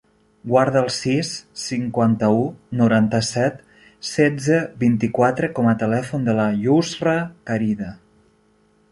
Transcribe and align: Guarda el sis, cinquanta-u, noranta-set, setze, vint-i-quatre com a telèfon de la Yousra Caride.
Guarda 0.51 0.79
el 0.83 0.87
sis, 0.93 1.27
cinquanta-u, 1.63 2.39
noranta-set, 2.79 3.59
setze, 4.11 4.57
vint-i-quatre 4.85 5.51
com 5.59 5.69
a 5.73 5.75
telèfon 5.83 6.25
de 6.29 6.35
la 6.39 6.47
Yousra 6.63 7.15
Caride. 7.51 7.91